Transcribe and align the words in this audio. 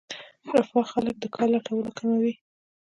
رفاه 0.55 0.85
خلک 0.93 1.15
د 1.19 1.25
کار 1.35 1.47
لټولو 1.55 1.89
کموي. 1.97 2.33